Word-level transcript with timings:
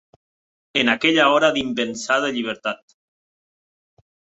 En 0.83 0.89
aquella 0.93 1.27
hora 1.35 1.53
d'impensada 1.59 2.35
llibertat. 2.41 3.01